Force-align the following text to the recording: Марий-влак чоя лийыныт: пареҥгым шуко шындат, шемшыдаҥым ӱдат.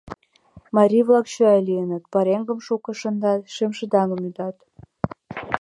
Марий-влак 0.75 1.25
чоя 1.33 1.59
лийыныт: 1.67 2.03
пареҥгым 2.13 2.59
шуко 2.65 2.91
шындат, 2.99 3.41
шемшыдаҥым 3.55 4.21
ӱдат. 4.29 4.57